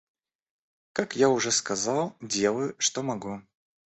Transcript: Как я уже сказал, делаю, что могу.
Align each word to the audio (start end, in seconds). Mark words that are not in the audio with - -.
Как 0.93 1.15
я 1.15 1.29
уже 1.29 1.51
сказал, 1.51 2.15
делаю, 2.21 2.73
что 2.79 3.03
могу. 3.03 3.43